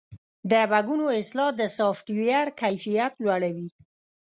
د 0.51 0.53
بګونو 0.71 1.05
اصلاح 1.19 1.49
د 1.59 1.61
سافټویر 1.77 2.45
کیفیت 2.61 3.13
لوړوي. 3.23 3.69